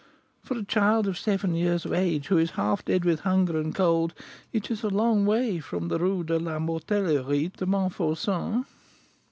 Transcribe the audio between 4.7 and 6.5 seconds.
is a long way from the Rue de